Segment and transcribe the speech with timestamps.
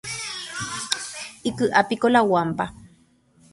[1.49, 2.65] Iky'ápiko la guampa.